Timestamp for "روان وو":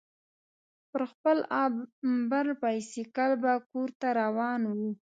4.21-4.89